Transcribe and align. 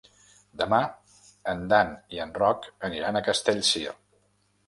Demà 0.61 0.77
en 1.51 1.59
Dan 1.73 1.91
i 2.17 2.23
en 2.25 2.33
Roc 2.39 2.65
aniran 2.89 3.19
a 3.19 3.23
Castellcir. 3.29 3.85